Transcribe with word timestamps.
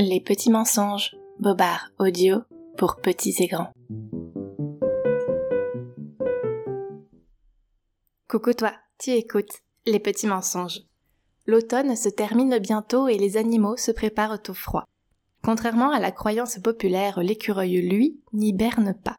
Les 0.00 0.20
petits 0.20 0.50
mensonges, 0.50 1.16
Bobard 1.40 1.90
audio 1.98 2.42
pour 2.76 3.00
petits 3.00 3.34
et 3.40 3.48
grands. 3.48 3.72
Coucou 8.28 8.52
toi, 8.52 8.74
tu 9.00 9.10
écoutes 9.10 9.64
Les 9.86 9.98
petits 9.98 10.28
mensonges. 10.28 10.82
L'automne 11.46 11.96
se 11.96 12.08
termine 12.08 12.60
bientôt 12.60 13.08
et 13.08 13.18
les 13.18 13.36
animaux 13.36 13.76
se 13.76 13.90
préparent 13.90 14.38
au 14.48 14.54
froid. 14.54 14.84
Contrairement 15.42 15.90
à 15.90 15.98
la 15.98 16.12
croyance 16.12 16.60
populaire, 16.60 17.18
l'écureuil, 17.20 17.80
lui, 17.80 18.20
n'hiberne 18.32 18.94
pas. 18.94 19.16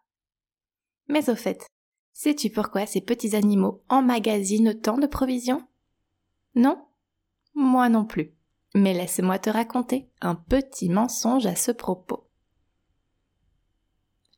Mais 1.09 1.29
au 1.29 1.35
fait, 1.35 1.67
sais-tu 2.13 2.51
pourquoi 2.51 2.85
ces 2.85 3.01
petits 3.01 3.35
animaux 3.35 3.81
emmagasinent 3.89 4.79
tant 4.79 4.97
de 4.97 5.07
provisions? 5.07 5.61
Non? 6.55 6.81
Moi 7.53 7.89
non 7.89 8.05
plus. 8.05 8.33
Mais 8.75 8.93
laisse-moi 8.93 9.39
te 9.39 9.49
raconter 9.49 10.09
un 10.21 10.35
petit 10.35 10.89
mensonge 10.89 11.45
à 11.45 11.55
ce 11.55 11.71
propos. 11.71 12.27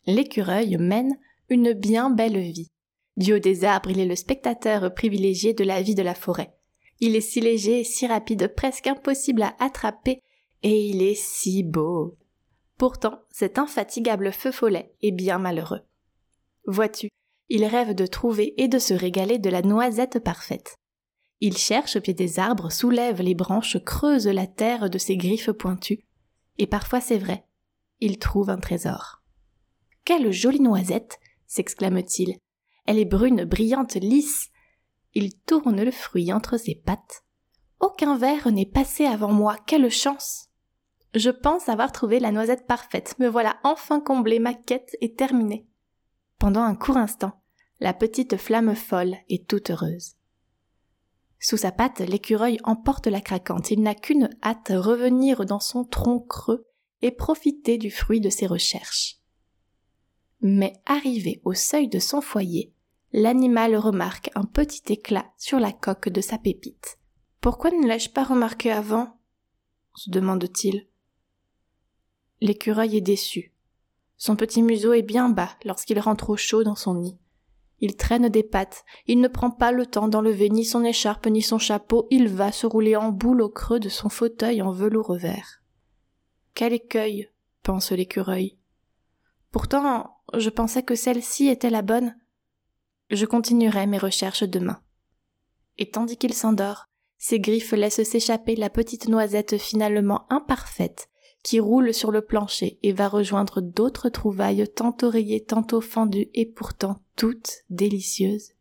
L'écureuil 0.06 0.78
mène 0.78 1.18
une 1.50 1.74
bien 1.74 2.10
belle 2.10 2.40
vie. 2.40 2.70
Du 3.18 3.34
haut 3.34 3.40
des 3.40 3.66
arbres, 3.66 3.92
il 3.92 4.00
est 4.00 4.06
le 4.06 4.16
spectateur 4.16 4.94
privilégié 4.94 5.54
de 5.54 5.64
la 5.64 5.82
vie 5.82 5.96
de 5.96 6.02
la 6.02 6.16
forêt. 6.16 6.56
Il 7.00 7.16
est 7.16 7.22
si 7.22 7.42
léger 7.42 7.82
et 7.82 7.84
si 7.84 8.08
rapide, 8.08 8.54
presque 8.56 8.88
impossible 8.88 9.44
à 9.44 9.56
attraper, 9.60 10.22
et 10.64 10.90
il 10.90 11.02
est 11.02 11.16
si 11.16 11.64
beau. 11.64 12.18
Pourtant, 12.78 13.20
cet 13.32 13.60
infatigable 13.60 14.32
feu 14.32 14.52
follet 14.52 14.94
est 15.02 15.12
bien 15.12 15.40
malheureux. 15.40 15.82
Vois-tu, 16.66 17.10
il 17.50 17.66
rêve 17.66 17.94
de 17.94 18.06
trouver 18.06 18.54
et 18.62 18.68
de 18.68 18.80
se 18.80 18.94
régaler 18.94 19.40
de 19.40 19.50
la 19.50 19.62
noisette 19.62 20.20
parfaite. 20.20 20.76
Il 21.42 21.58
cherche 21.58 21.96
au 21.96 22.02
pied 22.02 22.14
des 22.14 22.40
arbres, 22.40 22.72
soulève 22.72 23.22
les 23.22 23.34
branches, 23.34 23.84
creuse 23.84 24.28
la 24.28 24.48
terre 24.48 24.90
de 24.90 24.98
ses 25.00 25.18
griffes 25.18 25.52
pointues, 25.52 26.06
et 26.60 26.68
parfois 26.68 27.02
c'est 27.02 27.18
vrai, 27.18 27.46
il 28.00 28.20
trouve 28.20 28.52
un 28.52 28.60
trésor. 28.60 29.24
Quelle 30.06 30.32
jolie 30.32 30.62
noisette 30.62 31.20
s'exclame-t-il. 31.48 32.38
Elle 32.86 32.98
est 32.98 33.06
brune, 33.06 33.44
brillante, 33.44 33.96
lisse. 33.96 34.50
Il 35.14 35.38
tourne 35.38 35.84
le 35.84 35.92
fruit 35.92 36.32
entre 36.32 36.58
ses 36.58 36.76
pattes. 36.76 37.24
Aucun 37.80 38.18
verre 38.18 38.52
n'est 38.52 38.66
passé 38.66 39.06
avant 39.06 39.34
moi, 39.34 39.58
quelle 39.66 39.90
chance. 39.90 40.48
Je 41.14 41.30
pense 41.30 41.68
avoir 41.68 41.92
trouvé 41.92 42.20
la 42.20 42.32
noisette 42.32 42.68
parfaite, 42.68 43.16
me 43.20 43.28
voilà 43.28 43.58
enfin 43.64 44.00
comblé, 44.00 44.40
ma 44.40 44.54
quête 44.54 44.96
est 45.02 45.18
terminée. 45.18 45.68
Pendant 46.40 46.62
un 46.62 46.76
court 46.76 46.98
instant, 46.98 47.42
la 47.80 47.94
petite 47.94 48.38
flamme 48.38 48.76
folle 48.76 49.18
est 49.28 49.48
toute 49.48 49.72
heureuse. 49.72 50.16
Sous 51.44 51.58
sa 51.58 51.72
patte, 51.72 52.02
l'écureuil 52.02 52.60
emporte 52.64 53.08
la 53.08 53.20
craquante. 53.20 53.72
Il 53.72 53.82
n'a 53.82 53.96
qu'une 53.96 54.30
hâte, 54.44 54.72
revenir 54.74 55.44
dans 55.44 55.60
son 55.60 55.84
tronc 55.84 56.20
creux 56.20 56.68
et 57.02 57.10
profiter 57.10 57.80
du 57.80 57.90
fruit 57.90 58.22
de 58.22 58.30
ses 58.30 58.46
recherches. 58.46 59.18
Mais 60.40 60.74
arrivé 60.86 61.42
au 61.44 61.56
seuil 61.56 61.88
de 61.88 61.98
son 61.98 62.22
foyer, 62.22 62.72
l'animal 63.12 63.76
remarque 63.76 64.30
un 64.36 64.46
petit 64.46 64.94
éclat 64.94 65.34
sur 65.40 65.60
la 65.60 65.72
coque 65.72 66.10
de 66.10 66.22
sa 66.22 66.38
pépite. 66.38 67.00
Pourquoi 67.42 67.72
ne 67.72 67.88
l'ai-je 67.88 68.12
pas 68.12 68.24
remarqué 68.24 68.72
avant? 68.72 69.18
se 69.96 70.12
demande-t-il. 70.12 70.88
L'écureuil 72.40 72.98
est 72.98 73.02
déçu. 73.02 73.52
Son 74.16 74.36
petit 74.36 74.62
museau 74.62 74.94
est 74.94 75.02
bien 75.02 75.30
bas 75.30 75.58
lorsqu'il 75.66 76.00
rentre 76.00 76.30
au 76.30 76.38
chaud 76.38 76.64
dans 76.64 76.76
son 76.76 76.94
nid. 76.94 77.18
Il 77.82 77.98
traîne 77.98 78.30
des 78.30 78.44
pattes, 78.44 78.86
il 79.08 79.20
ne 79.20 79.28
prend 79.28 79.50
pas 79.52 79.72
le 79.72 79.88
temps 79.88 80.08
d'enlever 80.08 80.50
ni 80.50 80.64
son 80.64 80.84
écharpe 80.84 81.26
ni 81.28 81.42
son 81.42 81.58
chapeau, 81.58 82.08
il 82.12 82.28
va 82.28 82.52
se 82.52 82.68
rouler 82.68 82.96
en 82.96 83.12
boule 83.12 83.42
au 83.42 83.50
creux 83.50 83.80
de 83.80 83.90
son 83.90 84.08
fauteuil 84.08 84.62
en 84.62 84.72
velours 84.72 85.16
vert. 85.16 85.62
Quel 86.54 86.74
écueil, 86.74 87.30
pense 87.64 87.92
l'écureuil. 87.92 88.58
Pourtant, 89.52 90.22
je 90.34 90.50
pensais 90.50 90.84
que 90.84 90.96
celle-ci 90.96 91.48
était 91.48 91.70
la 91.70 91.82
bonne. 91.82 92.16
Je 93.10 93.26
continuerai 93.26 93.88
mes 93.88 93.98
recherches 93.98 94.44
demain. 94.44 94.82
Et 95.78 95.90
tandis 95.90 96.18
qu'il 96.18 96.34
s'endort, 96.34 96.86
ses 97.18 97.40
griffes 97.40 97.74
laissent 97.74 98.04
s'échapper 98.04 98.56
la 98.56 98.70
petite 98.70 99.08
noisette 99.08 99.58
finalement 99.58 100.26
imparfaite 100.30 101.11
qui 101.44 101.60
roule 101.60 101.94
sur 101.94 102.12
le 102.12 102.22
plancher 102.22 102.78
et 102.84 102.94
va 102.94 103.08
rejoindre 103.08 103.62
d'autres 103.62 104.10
trouvailles 104.10 104.68
tantôt 104.68 105.10
rayées, 105.10 105.44
tantôt 105.44 105.82
fendues 105.82 106.30
et 106.34 106.46
pourtant 106.46 106.98
toutes 107.16 107.64
délicieuses. 107.70 108.52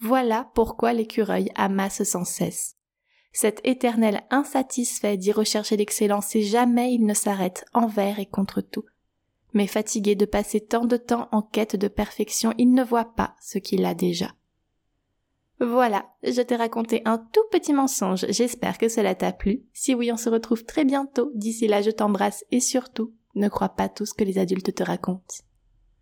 Voilà 0.00 0.50
pourquoi 0.54 0.92
l'écureuil 0.92 1.50
amasse 1.54 2.02
sans 2.04 2.24
cesse. 2.24 2.76
Cet 3.32 3.60
éternel 3.64 4.22
insatisfait 4.30 5.16
d'y 5.16 5.32
rechercher 5.32 5.76
l'excellence 5.76 6.34
et 6.34 6.42
jamais 6.42 6.92
il 6.94 7.06
ne 7.06 7.14
s'arrête 7.14 7.64
envers 7.72 8.18
et 8.18 8.26
contre 8.26 8.60
tout. 8.60 8.84
Mais 9.52 9.66
fatigué 9.66 10.14
de 10.14 10.24
passer 10.24 10.60
tant 10.60 10.84
de 10.84 10.96
temps 10.96 11.28
en 11.32 11.42
quête 11.42 11.76
de 11.76 11.88
perfection, 11.88 12.54
il 12.58 12.72
ne 12.72 12.84
voit 12.84 13.14
pas 13.14 13.34
ce 13.40 13.58
qu'il 13.58 13.84
a 13.84 13.94
déjà. 13.94 14.32
Voilà, 15.60 16.06
je 16.22 16.40
t'ai 16.40 16.56
raconté 16.56 17.02
un 17.04 17.18
tout 17.18 17.44
petit 17.52 17.74
mensonge, 17.74 18.24
j'espère 18.30 18.78
que 18.78 18.88
cela 18.88 19.14
t'a 19.14 19.30
plu. 19.30 19.62
Si 19.74 19.94
oui, 19.94 20.10
on 20.10 20.16
se 20.16 20.30
retrouve 20.30 20.64
très 20.64 20.86
bientôt. 20.86 21.30
D'ici 21.34 21.68
là, 21.68 21.82
je 21.82 21.90
t'embrasse 21.90 22.44
et 22.50 22.60
surtout, 22.60 23.12
ne 23.34 23.48
crois 23.48 23.68
pas 23.68 23.90
tout 23.90 24.06
ce 24.06 24.14
que 24.14 24.24
les 24.24 24.38
adultes 24.38 24.74
te 24.74 24.82
racontent. 24.82 25.44